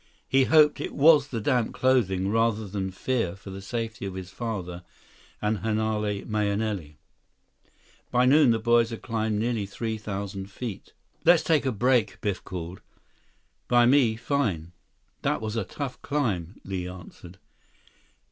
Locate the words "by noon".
8.09-8.49